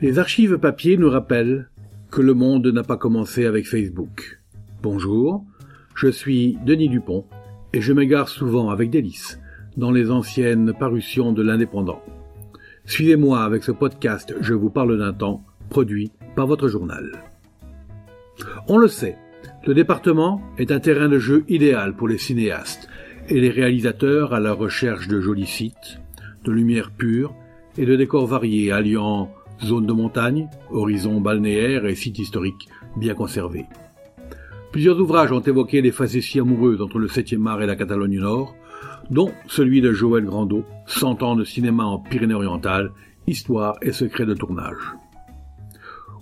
Les 0.00 0.18
archives 0.18 0.58
papier 0.58 0.96
nous 0.96 1.08
rappellent 1.08 1.68
que 2.10 2.20
le 2.20 2.34
monde 2.34 2.66
n'a 2.66 2.82
pas 2.82 2.96
commencé 2.96 3.46
avec 3.46 3.64
Facebook. 3.64 4.40
Bonjour, 4.82 5.44
je 5.94 6.08
suis 6.08 6.58
Denis 6.66 6.88
Dupont 6.88 7.24
et 7.72 7.80
je 7.80 7.92
m'égare 7.92 8.28
souvent 8.28 8.70
avec 8.70 8.90
délice 8.90 9.38
dans 9.76 9.92
les 9.92 10.10
anciennes 10.10 10.72
parutions 10.76 11.32
de 11.32 11.42
l'Indépendant. 11.42 12.02
Suivez-moi 12.86 13.44
avec 13.44 13.62
ce 13.62 13.70
podcast 13.70 14.34
Je 14.40 14.52
vous 14.52 14.68
parle 14.68 14.98
d'un 14.98 15.12
temps, 15.12 15.44
produit 15.70 16.10
par 16.34 16.48
votre 16.48 16.66
journal. 16.66 17.12
On 18.66 18.78
le 18.78 18.88
sait, 18.88 19.16
le 19.64 19.74
département 19.74 20.42
est 20.58 20.72
un 20.72 20.80
terrain 20.80 21.08
de 21.08 21.20
jeu 21.20 21.44
idéal 21.48 21.94
pour 21.94 22.08
les 22.08 22.18
cinéastes 22.18 22.88
et 23.28 23.40
les 23.40 23.50
réalisateurs 23.50 24.34
à 24.34 24.40
la 24.40 24.52
recherche 24.52 25.06
de 25.06 25.20
jolis 25.20 25.46
sites, 25.46 26.00
de 26.44 26.50
lumière 26.50 26.90
pure 26.90 27.32
et 27.78 27.86
de 27.86 27.94
décors 27.94 28.26
variés 28.26 28.72
alliant 28.72 29.30
zones 29.62 29.86
de 29.86 29.92
montagne, 29.92 30.48
horizons 30.70 31.20
balnéaires 31.20 31.86
et 31.86 31.94
sites 31.94 32.18
historiques 32.18 32.68
bien 32.96 33.14
conservés. 33.14 33.66
Plusieurs 34.72 35.00
ouvrages 35.00 35.32
ont 35.32 35.40
évoqué 35.40 35.82
les 35.82 35.92
facéties 35.92 36.40
amoureuses 36.40 36.82
entre 36.82 36.98
le 36.98 37.06
7e 37.06 37.46
art 37.46 37.62
et 37.62 37.66
la 37.66 37.76
Catalogne 37.76 38.18
Nord, 38.18 38.54
dont 39.10 39.32
celui 39.46 39.80
de 39.80 39.92
Joël 39.92 40.24
Grandot, 40.24 40.64
Cent 40.86 41.22
ans 41.22 41.36
de 41.36 41.44
cinéma 41.44 41.84
en 41.84 41.98
Pyrénées-Orientales, 41.98 42.90
Histoire 43.26 43.76
et 43.80 43.92
secrets 43.92 44.26
de 44.26 44.34
tournage. 44.34 44.94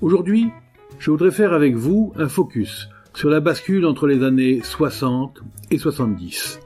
Aujourd'hui, 0.01 0.51
je 0.99 1.11
voudrais 1.11 1.31
faire 1.31 1.53
avec 1.53 1.75
vous 1.75 2.12
un 2.17 2.29
focus 2.29 2.89
sur 3.15 3.31
la 3.31 3.41
bascule 3.41 3.87
entre 3.87 4.07
les 4.07 4.23
années 4.23 4.61
60 4.62 5.43
et 5.71 5.79
70. 5.79 6.61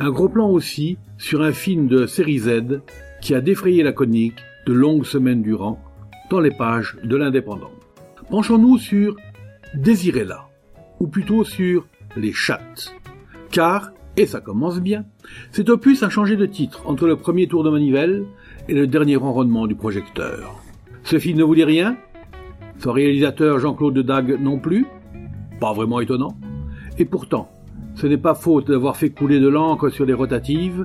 Un 0.00 0.10
gros 0.10 0.28
plan 0.28 0.48
aussi 0.48 0.98
sur 1.16 1.42
un 1.42 1.52
film 1.52 1.88
de 1.88 2.06
série 2.06 2.38
Z 2.38 2.80
qui 3.20 3.34
a 3.34 3.40
défrayé 3.40 3.82
la 3.82 3.92
conique 3.92 4.38
de 4.66 4.72
longues 4.72 5.04
semaines 5.04 5.42
durant 5.42 5.80
dans 6.30 6.40
les 6.40 6.50
pages 6.50 6.96
de 7.02 7.16
l'Indépendant. 7.16 7.70
Penchons-nous 8.30 8.78
sur 8.78 9.16
Désirez-la 9.74 10.48
ou 11.00 11.06
plutôt 11.06 11.44
sur 11.44 11.86
les 12.16 12.32
chattes. 12.32 12.94
Car, 13.50 13.92
et 14.16 14.26
ça 14.26 14.40
commence 14.40 14.80
bien, 14.80 15.04
cet 15.50 15.68
opus 15.68 16.02
a 16.02 16.08
changé 16.08 16.36
de 16.36 16.46
titre 16.46 16.82
entre 16.86 17.06
le 17.06 17.16
premier 17.16 17.46
tour 17.46 17.64
de 17.64 17.70
manivelle 17.70 18.24
et 18.68 18.74
le 18.74 18.86
dernier 18.86 19.16
enronnement 19.16 19.66
du 19.66 19.74
projecteur. 19.74 20.60
Ce 21.04 21.18
film 21.18 21.38
ne 21.38 21.44
vous 21.44 21.54
dit 21.54 21.64
rien? 21.64 21.96
Son 22.78 22.92
réalisateur 22.92 23.58
Jean-Claude 23.58 23.98
Dague 23.98 24.38
non 24.40 24.58
plus? 24.58 24.86
Pas 25.60 25.72
vraiment 25.72 26.00
étonnant. 26.00 26.36
Et 26.98 27.04
pourtant, 27.04 27.50
ce 27.94 28.06
n'est 28.06 28.18
pas 28.18 28.34
faute 28.34 28.68
d'avoir 28.68 28.96
fait 28.96 29.10
couler 29.10 29.40
de 29.40 29.48
l'encre 29.48 29.88
sur 29.88 30.04
les 30.04 30.12
rotatives, 30.12 30.84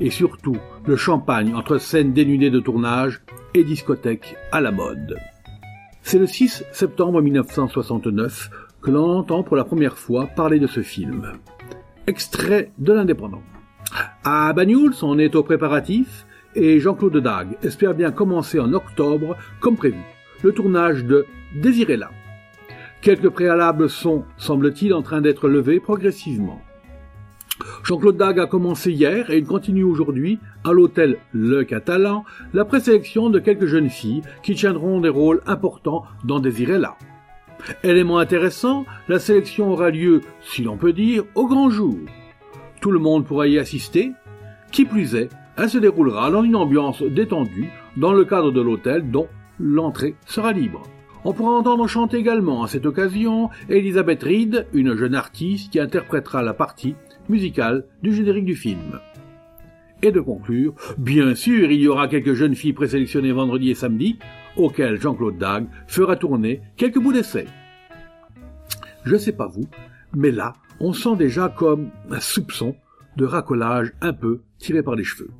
et 0.00 0.10
surtout 0.10 0.56
le 0.86 0.96
champagne 0.96 1.54
entre 1.54 1.78
scènes 1.78 2.12
dénudées 2.12 2.50
de 2.50 2.60
tournage 2.60 3.22
et 3.54 3.64
discothèques 3.64 4.36
à 4.52 4.60
la 4.60 4.70
mode. 4.70 5.18
C'est 6.02 6.18
le 6.18 6.26
6 6.26 6.64
septembre 6.72 7.22
1969 7.22 8.50
que 8.82 8.90
l'on 8.90 9.18
entend 9.18 9.42
pour 9.42 9.56
la 9.56 9.64
première 9.64 9.96
fois 9.96 10.26
parler 10.26 10.58
de 10.58 10.66
ce 10.66 10.82
film. 10.82 11.32
Extrait 12.06 12.72
de 12.78 12.92
l'Indépendant. 12.92 13.42
À 14.24 14.52
Banyuls, 14.52 14.94
on 15.02 15.18
est 15.18 15.34
au 15.34 15.42
préparatif 15.42 16.26
et 16.54 16.78
Jean-Claude 16.80 17.16
Dague 17.16 17.56
espère 17.62 17.94
bien 17.94 18.10
commencer 18.10 18.60
en 18.60 18.72
octobre, 18.72 19.36
comme 19.60 19.76
prévu, 19.76 20.02
le 20.42 20.52
tournage 20.52 21.04
de 21.04 21.26
Désirez-la. 21.54 22.10
Quelques 23.00 23.30
préalables 23.30 23.88
sont, 23.88 24.24
semble-t-il, 24.36 24.92
en 24.92 25.02
train 25.02 25.20
d'être 25.20 25.48
levés 25.48 25.80
progressivement. 25.80 26.60
Jean-Claude 27.84 28.16
Dague 28.16 28.40
a 28.40 28.46
commencé 28.46 28.90
hier 28.90 29.30
et 29.30 29.38
il 29.38 29.44
continue 29.44 29.84
aujourd'hui 29.84 30.38
à 30.64 30.72
l'hôtel 30.72 31.18
Le 31.32 31.62
Catalan 31.64 32.24
la 32.52 32.64
présélection 32.64 33.30
de 33.30 33.38
quelques 33.38 33.66
jeunes 33.66 33.90
filles 33.90 34.22
qui 34.42 34.54
tiendront 34.54 35.00
des 35.00 35.08
rôles 35.08 35.42
importants 35.46 36.04
dans 36.24 36.40
Désirez-la. 36.40 36.96
Élément 37.82 38.18
intéressant, 38.18 38.84
la 39.08 39.18
sélection 39.18 39.70
aura 39.70 39.90
lieu, 39.90 40.20
si 40.42 40.62
l'on 40.62 40.76
peut 40.76 40.92
dire, 40.92 41.24
au 41.34 41.46
grand 41.46 41.70
jour. 41.70 41.96
Tout 42.80 42.90
le 42.90 42.98
monde 42.98 43.24
pourra 43.24 43.46
y 43.46 43.58
assister. 43.58 44.12
Qui 44.72 44.84
plus 44.84 45.14
est, 45.14 45.30
elle 45.56 45.70
se 45.70 45.78
déroulera 45.78 46.30
dans 46.30 46.42
une 46.42 46.56
ambiance 46.56 47.02
détendue 47.02 47.70
dans 47.96 48.12
le 48.12 48.24
cadre 48.24 48.50
de 48.50 48.60
l'hôtel 48.60 49.10
dont 49.10 49.28
l'entrée 49.60 50.16
sera 50.26 50.52
libre. 50.52 50.82
On 51.24 51.32
pourra 51.32 51.52
entendre 51.52 51.86
chanter 51.86 52.18
également 52.18 52.64
à 52.64 52.68
cette 52.68 52.84
occasion 52.84 53.48
Elisabeth 53.70 54.24
Reed, 54.24 54.66
une 54.74 54.94
jeune 54.94 55.14
artiste 55.14 55.72
qui 55.72 55.80
interprétera 55.80 56.42
la 56.42 56.52
partie 56.52 56.96
musicale 57.28 57.84
du 58.02 58.12
générique 58.12 58.44
du 58.44 58.56
film. 58.56 59.00
Et 60.02 60.12
de 60.12 60.20
conclure, 60.20 60.74
bien 60.98 61.34
sûr, 61.34 61.70
il 61.70 61.80
y 61.80 61.88
aura 61.88 62.08
quelques 62.08 62.34
jeunes 62.34 62.54
filles 62.54 62.72
présélectionnées 62.72 63.32
vendredi 63.32 63.70
et 63.70 63.74
samedi, 63.74 64.18
auquel 64.56 65.00
Jean-Claude 65.00 65.38
Dague 65.38 65.66
fera 65.86 66.16
tourner 66.16 66.60
quelques 66.76 66.98
bouts 67.00 67.12
d'essai. 67.12 67.46
Je 69.04 69.16
sais 69.16 69.32
pas 69.32 69.46
vous, 69.46 69.64
mais 70.14 70.30
là, 70.30 70.54
on 70.80 70.92
sent 70.92 71.16
déjà 71.16 71.48
comme 71.48 71.90
un 72.10 72.20
soupçon 72.20 72.74
de 73.16 73.24
racolage 73.24 73.92
un 74.00 74.12
peu 74.12 74.42
tiré 74.58 74.82
par 74.82 74.94
les 74.94 75.04
cheveux. 75.04 75.30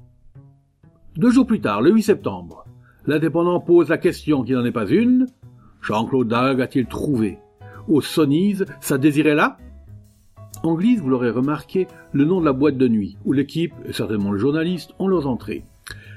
Deux 1.17 1.31
jours 1.31 1.47
plus 1.47 1.61
tard, 1.61 1.83
le 1.83 1.93
8 1.93 2.03
septembre, 2.03 2.65
l'indépendant 3.07 3.61
pose 3.61 3.89
la 3.89 3.99
question 3.99 4.43
qui 4.43 4.53
n'en 4.53 4.65
est 4.65 4.73
pas 4.73 4.87
une. 4.87 5.27
Jean-Claude 5.83 6.29
Dague 6.29 6.61
a-t-il 6.61 6.87
trouvé 6.87 7.39
au 7.89 8.01
Sonise 8.01 8.65
sa 8.81 8.99
désirée 8.99 9.35
glisse, 10.73 11.01
vous 11.01 11.11
l'aurez 11.11 11.29
remarqué, 11.29 11.87
le 12.13 12.25
nom 12.25 12.41
de 12.41 12.47
la 12.47 12.55
boîte 12.55 12.79
de 12.79 12.89
nuit, 12.89 13.19
où 13.27 13.35
l'équipe, 13.35 13.75
et 13.87 13.93
certainement 13.93 14.33
le 14.33 14.39
journaliste, 14.39 14.93
ont 14.99 15.09
leurs 15.09 15.27
entrées. 15.27 15.65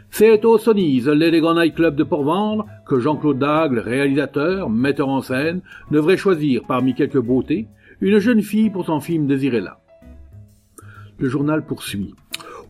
C'est 0.09 0.45
au 0.45 0.57
Sonny's, 0.57 1.05
l'élégant 1.07 1.53
nightclub 1.53 1.95
de 1.95 2.03
Port-Vendre, 2.03 2.65
que 2.87 2.99
Jean-Claude 2.99 3.39
Dagle, 3.39 3.79
réalisateur, 3.79 4.69
metteur 4.69 5.09
en 5.09 5.21
scène, 5.21 5.61
devrait 5.91 6.17
choisir 6.17 6.63
parmi 6.65 6.95
quelques 6.95 7.21
beautés 7.21 7.67
une 7.99 8.19
jeune 8.19 8.41
fille 8.41 8.69
pour 8.69 8.85
son 8.85 8.99
film 8.99 9.27
Désirez-la. 9.27 9.79
Le 11.19 11.29
journal 11.29 11.65
poursuit. 11.65 12.13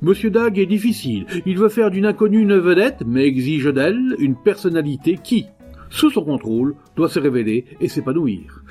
Monsieur 0.01 0.29
Dague 0.29 0.59
est 0.59 0.65
difficile. 0.65 1.25
Il 1.45 1.57
veut 1.57 1.69
faire 1.69 1.91
d'une 1.91 2.05
inconnue 2.05 2.41
une 2.41 2.57
vedette, 2.57 3.03
mais 3.05 3.25
exige 3.25 3.65
d'elle 3.65 4.15
une 4.19 4.35
personnalité 4.35 5.19
qui, 5.21 5.45
sous 5.89 6.11
son 6.11 6.23
contrôle, 6.23 6.75
doit 6.95 7.09
se 7.09 7.19
révéler 7.19 7.65
et 7.81 7.87
s'épanouir. 7.87 8.63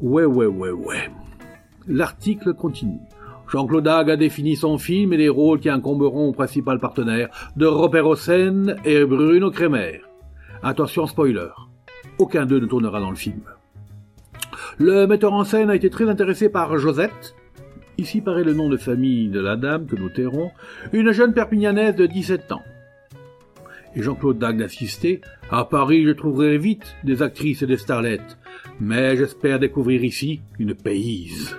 Ouais, 0.00 0.24
ouais, 0.24 0.46
ouais, 0.46 0.70
ouais. 0.70 1.10
L'article 1.88 2.52
continue. 2.52 3.00
Jean-Claude 3.50 3.84
Dague 3.84 4.10
a 4.10 4.16
défini 4.16 4.56
son 4.56 4.76
film 4.76 5.14
et 5.14 5.16
les 5.16 5.30
rôles 5.30 5.58
qui 5.58 5.70
incomberont 5.70 6.28
au 6.28 6.32
principal 6.32 6.78
partenaire 6.78 7.30
de 7.56 7.64
Robert 7.64 8.06
Hossein 8.06 8.76
et 8.84 9.04
Bruno 9.06 9.50
Kremer. 9.50 10.02
Attention 10.62 11.06
spoiler, 11.06 11.48
aucun 12.18 12.44
d'eux 12.44 12.60
ne 12.60 12.66
tournera 12.66 13.00
dans 13.00 13.10
le 13.10 13.16
film. 13.16 13.40
Le 14.76 15.06
metteur 15.06 15.32
en 15.32 15.44
scène 15.44 15.70
a 15.70 15.76
été 15.76 15.88
très 15.88 16.10
intéressé 16.10 16.50
par 16.50 16.76
Josette, 16.76 17.34
ici 17.96 18.20
paraît 18.20 18.44
le 18.44 18.52
nom 18.52 18.68
de 18.68 18.76
famille 18.76 19.28
de 19.28 19.40
la 19.40 19.56
dame 19.56 19.86
que 19.86 19.96
nous 19.96 20.10
tairons, 20.10 20.50
une 20.92 21.12
jeune 21.12 21.32
perpignanaise 21.32 21.96
de 21.96 22.04
17 22.04 22.52
ans. 22.52 22.62
Et 23.96 24.02
Jean-Claude 24.02 24.38
Dague 24.38 24.62
assisté, 24.62 25.22
à 25.50 25.64
Paris 25.64 26.04
je 26.04 26.10
trouverai 26.10 26.58
vite 26.58 26.96
des 27.02 27.22
actrices 27.22 27.62
et 27.62 27.66
des 27.66 27.78
starlettes, 27.78 28.36
mais 28.78 29.16
j'espère 29.16 29.58
découvrir 29.58 30.04
ici 30.04 30.42
une 30.58 30.74
payse. 30.74 31.56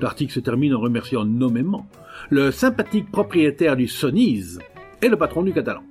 L'article 0.00 0.32
se 0.32 0.40
termine 0.40 0.74
en 0.74 0.80
remerciant 0.80 1.24
nommément 1.24 1.86
le 2.30 2.50
sympathique 2.50 3.10
propriétaire 3.10 3.76
du 3.76 3.88
Sonise 3.88 4.60
et 5.02 5.08
le 5.08 5.16
patron 5.16 5.42
du 5.42 5.52
Catalan. 5.52 5.82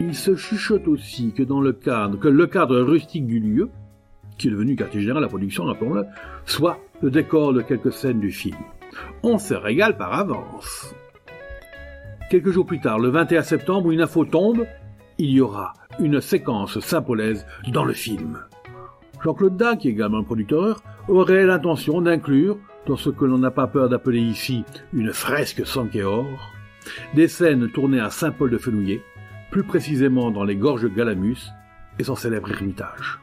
Il 0.00 0.14
se 0.14 0.34
chuchote 0.34 0.88
aussi 0.88 1.32
que 1.32 1.42
dans 1.42 1.60
le 1.60 1.72
cadre, 1.72 2.18
que 2.18 2.28
le 2.28 2.46
cadre 2.46 2.80
rustique 2.80 3.26
du 3.26 3.38
lieu, 3.38 3.68
qui 4.38 4.48
est 4.48 4.50
devenu 4.50 4.74
quartier 4.74 5.00
général 5.00 5.22
à 5.22 5.26
la 5.26 5.28
production, 5.28 5.64
rappelons-le, 5.64 6.06
soit 6.46 6.78
le 7.02 7.10
décor 7.10 7.52
de 7.52 7.60
quelques 7.60 7.92
scènes 7.92 8.20
du 8.20 8.32
film. 8.32 8.56
On 9.22 9.38
se 9.38 9.54
régale 9.54 9.96
par 9.96 10.14
avance. 10.14 10.94
Quelques 12.30 12.50
jours 12.50 12.66
plus 12.66 12.80
tard, 12.80 12.98
le 12.98 13.08
21 13.08 13.42
septembre, 13.42 13.90
une 13.90 14.00
info 14.00 14.24
tombe, 14.24 14.64
il 15.18 15.30
y 15.30 15.40
aura 15.40 15.74
une 15.98 16.20
séquence 16.20 16.80
symbolaise 16.80 17.44
dans 17.68 17.84
le 17.84 17.92
film. 17.92 18.38
Jean-Claude 19.22 19.56
Dac, 19.56 19.80
qui 19.80 19.88
est 19.88 19.92
également 19.92 20.18
le 20.18 20.24
producteur, 20.24 20.82
aurait 21.08 21.44
l'intention 21.44 22.00
d'inclure, 22.00 22.58
dans 22.86 22.96
ce 22.96 23.10
que 23.10 23.24
l'on 23.24 23.38
n'a 23.38 23.50
pas 23.50 23.66
peur 23.66 23.88
d'appeler 23.88 24.20
ici 24.20 24.64
une 24.94 25.12
fresque 25.12 25.62
or, 26.02 26.52
des 27.14 27.28
scènes 27.28 27.68
tournées 27.70 28.00
à 28.00 28.10
Saint-Paul-de-Fenouillet, 28.10 29.02
plus 29.50 29.62
précisément 29.62 30.30
dans 30.30 30.44
les 30.44 30.56
gorges 30.56 30.88
Galamus 30.90 31.50
et 31.98 32.04
son 32.04 32.14
célèbre 32.16 32.50
ermitage. 32.50 33.20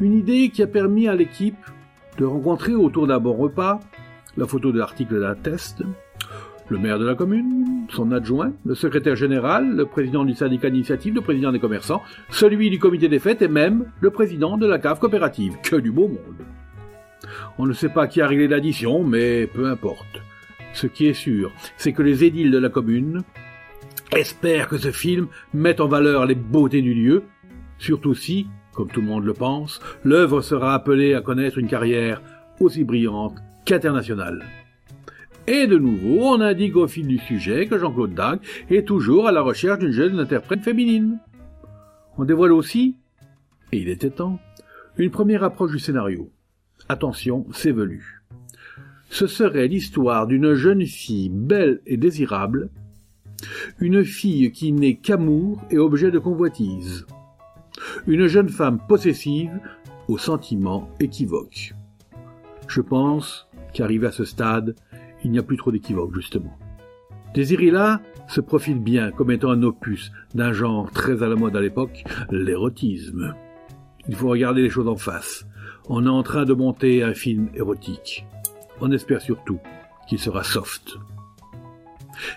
Une 0.00 0.14
idée 0.14 0.48
qui 0.48 0.62
a 0.62 0.66
permis 0.66 1.08
à 1.08 1.14
l'équipe 1.14 1.64
de 2.18 2.24
rencontrer 2.24 2.74
autour 2.74 3.06
d'un 3.06 3.18
bon 3.18 3.34
repas, 3.34 3.80
la 4.36 4.46
photo 4.46 4.72
de 4.72 4.78
l'article 4.78 5.16
l'atteste, 5.16 5.82
le 6.68 6.78
maire 6.78 6.98
de 6.98 7.06
la 7.06 7.14
commune, 7.14 7.86
son 7.90 8.12
adjoint, 8.12 8.52
le 8.64 8.74
secrétaire 8.74 9.16
général, 9.16 9.76
le 9.76 9.86
président 9.86 10.24
du 10.24 10.34
syndicat 10.34 10.70
d'initiative, 10.70 11.14
le 11.14 11.20
président 11.20 11.52
des 11.52 11.58
commerçants, 11.58 12.02
celui 12.30 12.70
du 12.70 12.78
comité 12.78 13.08
des 13.08 13.18
fêtes 13.18 13.42
et 13.42 13.48
même 13.48 13.86
le 14.00 14.10
président 14.10 14.56
de 14.56 14.66
la 14.66 14.78
cave 14.78 14.98
coopérative. 14.98 15.56
Que 15.62 15.76
du 15.76 15.90
beau 15.90 16.08
monde. 16.08 16.46
On 17.58 17.66
ne 17.66 17.72
sait 17.72 17.88
pas 17.88 18.06
qui 18.06 18.20
a 18.20 18.26
réglé 18.26 18.48
l'addition, 18.48 19.04
mais 19.04 19.46
peu 19.46 19.66
importe. 19.66 20.22
Ce 20.72 20.86
qui 20.86 21.06
est 21.06 21.14
sûr, 21.14 21.52
c'est 21.76 21.92
que 21.92 22.02
les 22.02 22.24
édiles 22.24 22.50
de 22.50 22.58
la 22.58 22.68
commune 22.68 23.22
espère 24.16 24.68
que 24.68 24.78
ce 24.78 24.90
film 24.90 25.28
mette 25.52 25.80
en 25.80 25.88
valeur 25.88 26.26
les 26.26 26.34
beautés 26.34 26.82
du 26.82 26.94
lieu, 26.94 27.24
surtout 27.78 28.14
si, 28.14 28.46
comme 28.72 28.88
tout 28.88 29.00
le 29.00 29.06
monde 29.06 29.24
le 29.24 29.34
pense, 29.34 29.80
l'œuvre 30.04 30.40
sera 30.40 30.74
appelée 30.74 31.14
à 31.14 31.20
connaître 31.20 31.58
une 31.58 31.68
carrière 31.68 32.22
aussi 32.60 32.84
brillante 32.84 33.36
qu'internationale. 33.64 34.44
Et 35.52 35.66
de 35.66 35.76
nouveau, 35.76 36.28
on 36.28 36.40
indique 36.40 36.76
au 36.76 36.88
fil 36.88 37.06
du 37.06 37.18
sujet 37.18 37.66
que 37.66 37.78
Jean-Claude 37.78 38.14
Dague 38.14 38.40
est 38.70 38.88
toujours 38.88 39.28
à 39.28 39.32
la 39.32 39.42
recherche 39.42 39.80
d'une 39.80 39.90
jeune 39.90 40.18
interprète 40.18 40.62
féminine. 40.62 41.18
On 42.16 42.24
dévoile 42.24 42.52
aussi, 42.52 42.96
et 43.70 43.76
il 43.76 43.90
était 43.90 44.08
temps, 44.08 44.40
une 44.96 45.10
première 45.10 45.44
approche 45.44 45.72
du 45.72 45.78
scénario. 45.78 46.30
Attention, 46.88 47.44
c'est 47.52 47.70
velu. 47.70 48.22
Ce 49.10 49.26
serait 49.26 49.68
l'histoire 49.68 50.26
d'une 50.26 50.54
jeune 50.54 50.86
fille 50.86 51.28
belle 51.28 51.82
et 51.84 51.98
désirable, 51.98 52.70
une 53.78 54.06
fille 54.06 54.52
qui 54.52 54.72
n'est 54.72 54.96
qu'amour 54.96 55.62
et 55.70 55.76
objet 55.76 56.10
de 56.10 56.18
convoitise, 56.18 57.04
une 58.06 58.26
jeune 58.26 58.48
femme 58.48 58.80
possessive 58.88 59.60
aux 60.08 60.16
sentiments 60.16 60.88
équivoques. 60.98 61.74
Je 62.68 62.80
pense 62.80 63.48
qu'arrivé 63.74 64.06
à 64.06 64.12
ce 64.12 64.24
stade, 64.24 64.76
il 65.24 65.30
n'y 65.30 65.38
a 65.38 65.42
plus 65.42 65.56
trop 65.56 65.72
d'équivoques, 65.72 66.14
justement. 66.14 66.56
Désirilla 67.34 68.00
se 68.28 68.40
profile 68.40 68.78
bien 68.78 69.10
comme 69.10 69.30
étant 69.30 69.50
un 69.50 69.62
opus 69.62 70.12
d'un 70.34 70.52
genre 70.52 70.90
très 70.90 71.22
à 71.22 71.28
la 71.28 71.36
mode 71.36 71.56
à 71.56 71.60
l'époque, 71.60 72.04
l'érotisme. 72.30 73.34
Il 74.08 74.14
faut 74.14 74.28
regarder 74.28 74.62
les 74.62 74.70
choses 74.70 74.88
en 74.88 74.96
face. 74.96 75.46
On 75.88 76.04
est 76.06 76.10
en 76.10 76.22
train 76.22 76.44
de 76.44 76.54
monter 76.54 77.02
un 77.02 77.14
film 77.14 77.48
érotique. 77.54 78.26
On 78.80 78.90
espère 78.90 79.20
surtout 79.20 79.58
qu'il 80.08 80.18
sera 80.18 80.42
soft. 80.42 80.98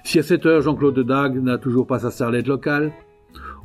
Si 0.03 0.19
à 0.19 0.23
cette 0.23 0.45
heure 0.45 0.61
Jean-Claude 0.61 0.99
Dague 0.99 1.41
n'a 1.41 1.57
toujours 1.57 1.87
pas 1.87 1.99
sa 1.99 2.11
starlette 2.11 2.47
locale, 2.47 2.91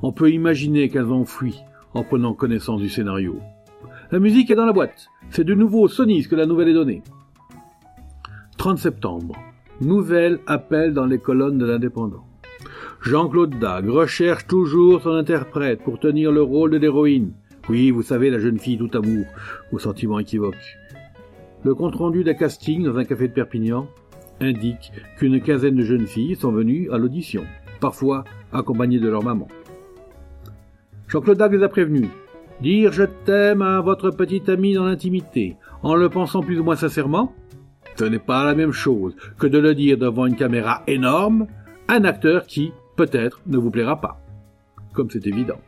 on 0.03 0.13
peut 0.13 0.31
imaginer 0.31 0.89
qu'elles 0.89 1.13
ont 1.13 1.25
fui 1.25 1.61
en 1.95 2.03
prenant 2.03 2.35
connaissance 2.35 2.81
du 2.81 2.89
scénario. 2.89 3.39
La 4.11 4.19
musique 4.19 4.51
est 4.51 4.57
dans 4.57 4.67
la 4.67 4.73
boîte. 4.73 5.09
C'est 5.31 5.45
de 5.45 5.55
nouveau 5.55 5.87
Sonis 5.89 6.27
que 6.27 6.37
la 6.37 6.47
nouvelle 6.47 6.69
est 6.69 6.75
donnée. 6.75 7.03
30 8.61 8.79
septembre. 8.79 9.37
Nouvel 9.81 10.39
appel 10.47 10.93
dans 10.93 11.07
les 11.07 11.19
colonnes 11.19 11.57
de 11.57 11.65
l'Indépendant. 11.65 12.27
Jean-Claude 13.01 13.59
Dague 13.59 13.89
recherche 13.89 14.47
toujours 14.47 15.01
son 15.01 15.15
interprète 15.15 15.83
pour 15.83 15.99
tenir 15.99 16.31
le 16.31 16.43
rôle 16.43 16.73
de 16.73 16.77
l'héroïne. 16.77 17.33
Oui, 17.71 17.91
vous 17.91 18.03
savez, 18.03 18.29
la 18.29 18.39
jeune 18.39 18.59
fille 18.59 18.77
tout 18.77 18.91
amour, 18.93 19.25
aux 19.73 19.79
sentiments 19.79 20.19
équivoques. 20.19 20.77
Le 21.65 21.75
compte-rendu 21.75 22.23
d'un 22.23 22.35
casting 22.35 22.85
dans 22.85 22.99
un 22.99 23.07
café 23.07 23.29
de 23.29 23.33
Perpignan 23.33 23.89
indique 24.43 24.93
qu'une 25.17 25.41
quinzaine 25.41 25.77
de 25.77 25.83
jeunes 25.83 26.07
filles 26.07 26.37
sont 26.37 26.53
venues 26.53 26.91
à 26.91 26.99
l'audition, 26.99 27.45
parfois 27.81 28.25
accompagnées 28.53 29.01
de 29.01 29.09
leur 29.09 29.25
maman. 29.25 29.49
Jean-Claude 31.09 31.39
Dague 31.39 31.55
les 31.55 31.63
a 31.63 31.71
prévenus. 31.71 32.11
Dire 32.61 32.93
je 32.93 33.05
t'aime 33.25 33.63
à 33.63 33.81
votre 33.81 34.11
petite 34.11 34.51
amie 34.51 34.75
dans 34.75 34.85
l'intimité, 34.85 35.57
en 35.83 35.95
le 35.95 36.11
pensant 36.11 36.43
plus 36.43 36.61
ou 36.61 36.65
moins 36.65 36.77
sincèrement, 36.77 37.33
ce 38.01 38.07
n'est 38.07 38.19
pas 38.19 38.47
la 38.47 38.55
même 38.55 38.73
chose 38.73 39.15
que 39.39 39.47
de 39.47 39.59
le 39.59 39.75
dire 39.75 39.99
devant 39.99 40.25
une 40.25 40.35
caméra 40.35 40.83
énorme, 40.87 41.47
un 41.87 42.05
acteur 42.05 42.47
qui, 42.47 42.73
peut-être, 42.97 43.43
ne 43.47 43.59
vous 43.59 43.71
plaira 43.71 44.01
pas. 44.01 44.19
Comme 44.95 45.11
c'est 45.11 45.27
évident. 45.27 45.61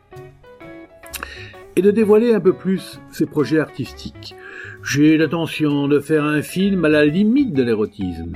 Et 1.75 1.83
de 1.83 1.91
dévoiler 1.91 2.33
un 2.33 2.39
peu 2.39 2.53
plus 2.53 2.99
ses 3.11 3.27
projets 3.27 3.59
artistiques. 3.59 4.35
J'ai 4.83 5.15
l'intention 5.15 5.87
de 5.87 5.99
faire 5.99 6.23
un 6.23 6.41
film 6.41 6.83
à 6.85 6.89
la 6.89 7.05
limite 7.05 7.53
de 7.53 7.61
l'érotisme. 7.61 8.35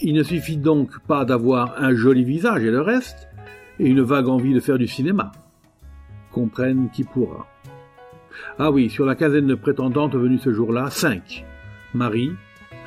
Il 0.00 0.14
ne 0.14 0.22
suffit 0.22 0.56
donc 0.56 0.98
pas 1.00 1.26
d'avoir 1.26 1.74
un 1.76 1.94
joli 1.94 2.24
visage 2.24 2.64
et 2.64 2.70
le 2.70 2.80
reste, 2.80 3.28
et 3.78 3.86
une 3.86 4.00
vague 4.00 4.28
envie 4.28 4.54
de 4.54 4.60
faire 4.60 4.78
du 4.78 4.86
cinéma. 4.86 5.30
Comprenne 6.32 6.88
qui 6.90 7.04
pourra. 7.04 7.46
Ah 8.58 8.70
oui, 8.70 8.88
sur 8.88 9.04
la 9.04 9.14
quinzaine 9.14 9.46
de 9.46 9.54
prétendantes 9.56 10.14
venues 10.14 10.38
ce 10.38 10.54
jour-là, 10.54 10.88
cinq. 10.88 11.44
Marie, 11.92 12.32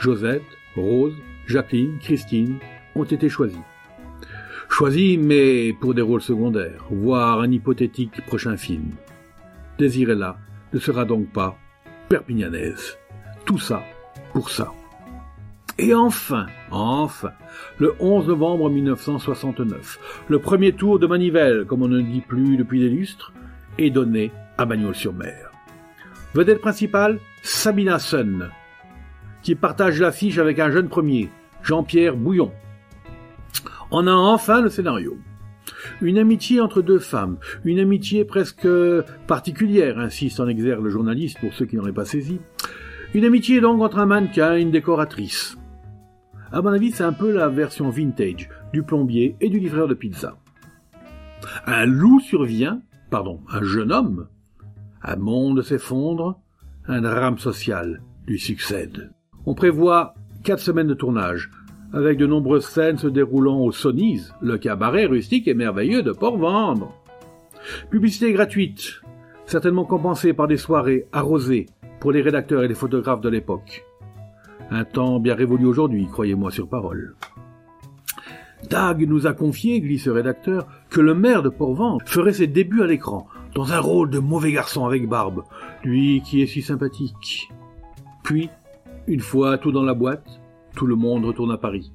Josette, 0.04 0.44
Rose, 0.76 1.16
Jacqueline, 1.48 1.98
Christine 1.98 2.58
ont 2.94 3.06
été 3.06 3.30
choisies. 3.30 3.56
Choisies, 4.68 5.18
mais 5.18 5.72
pour 5.72 5.94
des 5.94 6.02
rôles 6.02 6.22
secondaires, 6.22 6.84
voire 6.92 7.40
un 7.40 7.50
hypothétique 7.50 8.26
prochain 8.26 8.58
film. 8.58 8.90
Désirella 9.78 10.36
ne 10.74 10.80
sera 10.80 11.06
donc 11.06 11.32
pas 11.32 11.58
perpignanaise. 12.10 12.98
Tout 13.46 13.60
ça 13.60 13.82
pour 14.34 14.50
ça. 14.50 14.74
Et 15.78 15.94
enfin, 15.94 16.48
enfin, 16.70 17.32
le 17.80 17.96
11 18.02 18.28
novembre 18.28 18.70
1969, 18.70 20.26
le 20.28 20.40
premier 20.40 20.74
tour 20.74 21.00
de 21.00 21.08
Manivelle, 21.08 21.64
comme 21.66 21.82
on 21.82 21.88
ne 21.88 22.02
dit 22.02 22.20
plus 22.20 22.58
depuis 22.58 22.82
des 22.82 22.90
lustres, 22.90 23.32
est 23.78 23.90
donné 23.90 24.34
à 24.58 24.66
Bagnols-sur-Mer. 24.66 25.50
Vedette 26.34 26.60
principale, 26.60 27.20
Sabina 27.42 28.00
Sun, 28.00 28.50
qui 29.44 29.56
partage 29.56 30.00
l'affiche 30.00 30.38
avec 30.38 30.58
un 30.60 30.72
jeune 30.72 30.88
premier, 30.88 31.30
Jean-Pierre 31.62 32.16
Bouillon. 32.16 32.52
On 33.92 34.08
a 34.08 34.14
enfin 34.14 34.62
le 34.62 34.70
scénario. 34.70 35.18
Une 36.02 36.18
amitié 36.18 36.62
entre 36.62 36.82
deux 36.82 37.00
femmes, 37.00 37.38
une 37.64 37.80
amitié 37.80 38.26
presque 38.26 38.68
particulière, 39.28 40.00
insiste 40.00 40.40
en 40.40 40.48
exergue 40.48 40.84
le 40.84 40.90
journaliste 40.90 41.40
pour 41.40 41.54
ceux 41.54 41.66
qui 41.66 41.76
n'auraient 41.76 41.94
pas 41.94 42.06
saisi. 42.06 42.40
Une 43.14 43.26
amitié 43.26 43.62
donc 43.62 43.82
entre 43.82 44.00
un 44.00 44.06
mannequin 44.06 44.56
et 44.56 44.62
une 44.62 44.72
décoratrice. 44.72 45.58
À 46.52 46.62
mon 46.62 46.72
avis, 46.72 46.92
c'est 46.92 47.04
un 47.04 47.14
peu 47.14 47.32
la 47.32 47.50
version 47.50 47.90
vintage 47.90 48.50
du 48.72 48.84
plombier 48.84 49.36
et 49.42 49.50
du 49.50 49.60
livreur 49.60 49.88
de 49.88 49.94
pizza. 49.94 50.38
Un 51.66 51.86
loup 51.86 52.20
survient, 52.20 52.82
pardon, 53.10 53.42
un 53.52 53.64
jeune 53.64 53.92
homme. 53.92 54.28
Un 55.04 55.18
monde 55.18 55.62
s'effondre, 55.62 56.40
un 56.88 57.02
drame 57.02 57.38
social 57.38 58.02
lui 58.26 58.40
succède. 58.40 59.12
On 59.46 59.54
prévoit 59.54 60.14
quatre 60.44 60.62
semaines 60.62 60.88
de 60.88 60.94
tournage, 60.94 61.52
avec 61.92 62.18
de 62.18 62.26
nombreuses 62.26 62.66
scènes 62.66 62.98
se 62.98 63.08
déroulant 63.08 63.60
au 63.60 63.72
Sonise, 63.72 64.34
le 64.42 64.58
cabaret 64.58 65.06
rustique 65.06 65.48
et 65.48 65.54
merveilleux 65.54 66.02
de 66.02 66.12
Port-Vendre. 66.12 66.94
Publicité 67.90 68.32
gratuite, 68.32 69.02
certainement 69.46 69.86
compensée 69.86 70.34
par 70.34 70.48
des 70.48 70.58
soirées 70.58 71.08
arrosées 71.12 71.68
pour 72.00 72.12
les 72.12 72.22
rédacteurs 72.22 72.64
et 72.64 72.68
les 72.68 72.74
photographes 72.74 73.22
de 73.22 73.30
l'époque. 73.30 73.86
Un 74.72 74.86
temps 74.86 75.20
bien 75.20 75.36
révolu 75.36 75.66
aujourd'hui, 75.66 76.08
croyez-moi 76.08 76.50
sur 76.50 76.68
parole. 76.68 77.16
Dag 78.70 79.06
nous 79.06 79.28
a 79.28 79.34
confié, 79.34 79.82
glisse 79.82 80.08
rédacteur, 80.08 80.68
que 80.90 81.02
le 81.02 81.14
maire 81.14 81.44
de 81.44 81.50
Port-Vendre 81.50 82.02
ferait 82.06 82.34
ses 82.34 82.48
débuts 82.48 82.82
à 82.82 82.88
l'écran, 82.88 83.28
dans 83.56 83.74
un 83.74 83.80
rôle 83.80 84.10
de 84.10 84.20
mauvais 84.20 84.54
garçon 84.54 84.86
avec 84.86 85.08
barbe, 85.08 85.44
lui 85.84 86.22
qui 86.22 86.42
est 86.42 86.48
si 86.48 86.62
sympathique. 86.62 87.50
Puis, 88.24 88.50
une 89.08 89.20
fois 89.20 89.58
tout 89.58 89.72
dans 89.72 89.84
la 89.84 89.94
boîte, 89.94 90.40
tout 90.76 90.88
le 90.88 90.96
monde 90.96 91.26
retourne 91.26 91.52
à 91.52 91.58
Paris. 91.58 91.92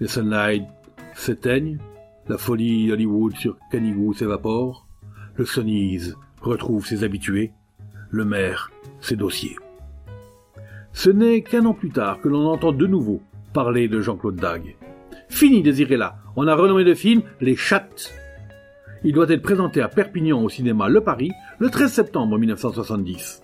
Les 0.00 0.08
sunlights 0.08 0.68
s'éteignent, 1.14 1.78
la 2.28 2.38
folie 2.38 2.92
Hollywood 2.92 3.36
sur 3.36 3.56
Canigou 3.70 4.12
s'évapore, 4.14 4.86
le 5.36 5.44
Sonise 5.44 6.16
retrouve 6.40 6.86
ses 6.86 7.04
habitués, 7.04 7.52
le 8.10 8.24
maire 8.24 8.70
ses 9.00 9.16
dossiers. 9.16 9.56
Ce 10.92 11.10
n'est 11.10 11.42
qu'un 11.42 11.66
an 11.66 11.74
plus 11.74 11.90
tard 11.90 12.20
que 12.20 12.28
l'on 12.28 12.46
entend 12.46 12.72
de 12.72 12.86
nouveau 12.86 13.20
parler 13.52 13.88
de 13.88 14.00
Jean-Claude 14.00 14.36
Dague. 14.36 14.76
Fini 15.28 15.62
Désiré-là, 15.62 16.16
on 16.36 16.46
a 16.46 16.54
renommé 16.54 16.84
le 16.84 16.94
film 16.94 17.22
Les 17.40 17.56
Chattes. 17.56 18.14
Il 19.04 19.12
doit 19.12 19.28
être 19.28 19.42
présenté 19.42 19.80
à 19.80 19.88
Perpignan 19.88 20.42
au 20.42 20.48
cinéma 20.48 20.88
Le 20.88 21.00
Paris 21.00 21.32
le 21.58 21.68
13 21.68 21.92
septembre 21.92 22.38
1970. 22.38 23.42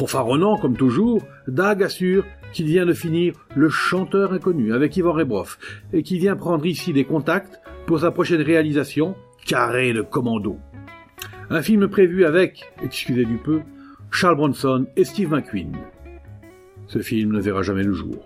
Fanfaronnant 0.00 0.56
comme 0.56 0.78
toujours, 0.78 1.20
Dag 1.46 1.82
assure 1.82 2.24
qu'il 2.54 2.64
vient 2.64 2.86
de 2.86 2.94
finir 2.94 3.34
Le 3.54 3.68
chanteur 3.68 4.32
inconnu 4.32 4.72
avec 4.72 4.96
Yvan 4.96 5.12
Rebroff 5.12 5.58
et 5.92 6.02
qu'il 6.02 6.20
vient 6.20 6.36
prendre 6.36 6.64
ici 6.64 6.94
des 6.94 7.04
contacts 7.04 7.60
pour 7.84 8.00
sa 8.00 8.10
prochaine 8.10 8.40
réalisation, 8.40 9.14
Carré 9.44 9.92
de 9.92 10.00
Commando. 10.00 10.56
Un 11.50 11.60
film 11.60 11.86
prévu 11.86 12.24
avec, 12.24 12.72
excusez 12.82 13.26
du 13.26 13.36
peu, 13.36 13.60
Charles 14.10 14.36
Bronson 14.36 14.86
et 14.96 15.04
Steve 15.04 15.32
McQueen. 15.32 15.76
Ce 16.86 17.00
film 17.00 17.32
ne 17.32 17.40
verra 17.40 17.60
jamais 17.60 17.84
le 17.84 17.92
jour. 17.92 18.24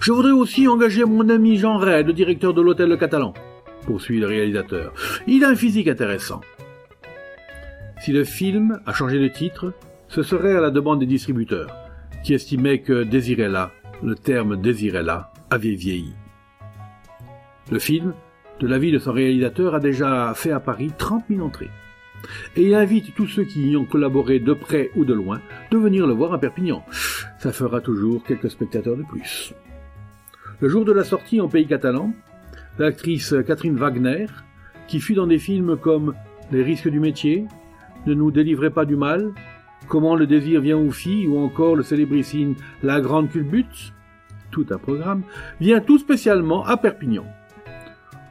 Je 0.00 0.12
voudrais 0.12 0.30
aussi 0.30 0.68
engager 0.68 1.04
mon 1.04 1.28
ami 1.28 1.56
Jean 1.56 1.76
Ray, 1.76 2.04
le 2.04 2.12
directeur 2.12 2.54
de 2.54 2.62
l'hôtel 2.62 2.88
Le 2.88 2.96
Catalan, 2.96 3.34
poursuit 3.84 4.20
le 4.20 4.28
réalisateur. 4.28 4.94
Il 5.26 5.42
a 5.42 5.48
un 5.48 5.56
physique 5.56 5.88
intéressant. 5.88 6.40
Si 8.00 8.12
le 8.12 8.22
film 8.22 8.80
a 8.86 8.92
changé 8.92 9.18
de 9.18 9.26
titre, 9.26 9.72
ce 10.08 10.22
serait 10.22 10.56
à 10.56 10.60
la 10.60 10.70
demande 10.70 11.00
des 11.00 11.06
distributeurs, 11.06 11.74
qui 12.24 12.34
estimaient 12.34 12.80
que 12.80 13.04
Désirella, 13.04 13.72
le 14.02 14.14
terme 14.14 14.60
Désirella, 14.60 15.32
avait 15.50 15.74
vieilli. 15.74 16.14
Le 17.70 17.78
film, 17.78 18.14
de 18.60 18.66
l'avis 18.66 18.92
de 18.92 18.98
son 18.98 19.12
réalisateur, 19.12 19.74
a 19.74 19.80
déjà 19.80 20.32
fait 20.34 20.52
à 20.52 20.60
Paris 20.60 20.92
30 20.96 21.24
000 21.28 21.44
entrées. 21.44 21.70
Et 22.56 22.62
il 22.62 22.74
invite 22.74 23.14
tous 23.14 23.26
ceux 23.26 23.44
qui 23.44 23.70
y 23.70 23.76
ont 23.76 23.84
collaboré 23.84 24.38
de 24.38 24.52
près 24.52 24.90
ou 24.96 25.04
de 25.04 25.12
loin 25.12 25.40
de 25.70 25.78
venir 25.78 26.06
le 26.06 26.14
voir 26.14 26.32
à 26.32 26.38
Perpignan. 26.38 26.84
Ça 27.38 27.52
fera 27.52 27.80
toujours 27.80 28.24
quelques 28.24 28.50
spectateurs 28.50 28.96
de 28.96 29.02
plus. 29.02 29.54
Le 30.60 30.68
jour 30.68 30.84
de 30.84 30.92
la 30.92 31.04
sortie 31.04 31.40
en 31.40 31.48
pays 31.48 31.66
catalan, 31.66 32.12
l'actrice 32.78 33.34
Catherine 33.46 33.76
Wagner, 33.76 34.26
qui 34.88 35.00
fut 35.00 35.14
dans 35.14 35.26
des 35.26 35.38
films 35.38 35.76
comme 35.76 36.14
Les 36.50 36.62
risques 36.62 36.88
du 36.88 37.00
métier, 37.00 37.44
Ne 38.06 38.14
nous 38.14 38.30
délivrez 38.30 38.70
pas 38.70 38.84
du 38.84 38.96
mal, 38.96 39.32
Comment 39.88 40.16
le 40.16 40.26
désir 40.26 40.60
vient 40.60 40.78
aux 40.78 40.90
filles 40.90 41.28
ou 41.28 41.38
encore 41.38 41.76
le 41.76 41.84
célébrissime 41.84 42.56
La 42.82 43.00
Grande 43.00 43.30
Culbute, 43.30 43.92
tout 44.50 44.66
un 44.70 44.78
programme, 44.78 45.22
vient 45.60 45.80
tout 45.80 45.98
spécialement 45.98 46.64
à 46.64 46.76
Perpignan. 46.76 47.24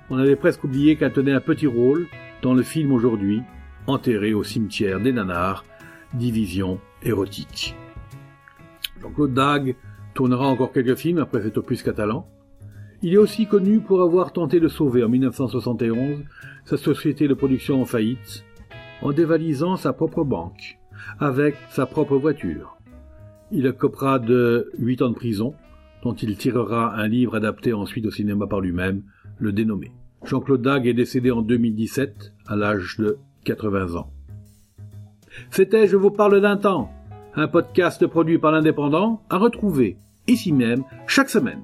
On 0.09 0.17
avait 0.17 0.35
presque 0.35 0.63
oublié 0.65 0.97
qu'elle 0.97 1.13
tenait 1.13 1.33
un 1.33 1.39
petit 1.39 1.67
rôle 1.67 2.07
dans 2.41 2.53
le 2.53 2.61
film 2.61 2.91
aujourd'hui, 2.91 3.41
enterré 3.87 4.33
au 4.33 4.43
cimetière 4.43 4.99
des 4.99 5.13
Nanars, 5.13 5.63
division 6.13 6.79
érotique. 7.03 7.75
Jean-Claude 9.01 9.33
Dague 9.33 9.75
tournera 10.13 10.47
encore 10.47 10.73
quelques 10.73 10.97
films 10.97 11.19
après 11.19 11.41
cet 11.41 11.57
opus 11.57 11.83
catalan. 11.83 12.27
Il 13.01 13.13
est 13.13 13.17
aussi 13.17 13.47
connu 13.47 13.79
pour 13.79 14.01
avoir 14.01 14.33
tenté 14.33 14.59
de 14.59 14.67
sauver 14.67 15.03
en 15.03 15.09
1971 15.09 16.23
sa 16.65 16.77
société 16.77 17.27
de 17.27 17.33
production 17.33 17.81
en 17.81 17.85
faillite 17.85 18.43
en 19.01 19.11
dévalisant 19.11 19.75
sa 19.75 19.93
propre 19.93 20.23
banque 20.23 20.79
avec 21.19 21.55
sa 21.69 21.85
propre 21.85 22.17
voiture. 22.17 22.77
Il 23.51 23.71
copera 23.73 24.19
de 24.19 24.71
huit 24.79 25.01
ans 25.01 25.09
de 25.09 25.15
prison, 25.15 25.53
dont 26.03 26.13
il 26.13 26.35
tirera 26.37 26.95
un 26.95 27.07
livre 27.07 27.35
adapté 27.35 27.73
ensuite 27.73 28.05
au 28.05 28.11
cinéma 28.11 28.47
par 28.47 28.61
lui-même, 28.61 29.03
le 29.37 29.51
dénommé. 29.51 29.91
Jean-Claude 30.23 30.61
Dague 30.61 30.87
est 30.87 30.93
décédé 30.93 31.31
en 31.31 31.41
2017 31.41 32.33
à 32.47 32.55
l'âge 32.55 32.97
de 32.97 33.17
80 33.43 33.95
ans. 33.95 34.11
C'était 35.51 35.87
Je 35.87 35.97
vous 35.97 36.11
parle 36.11 36.41
d'un 36.41 36.57
temps, 36.57 36.91
un 37.35 37.47
podcast 37.47 38.05
produit 38.07 38.37
par 38.37 38.51
l'Indépendant 38.51 39.21
à 39.29 39.37
retrouver 39.37 39.97
ici 40.27 40.51
même 40.51 40.83
chaque 41.07 41.29
semaine. 41.29 41.61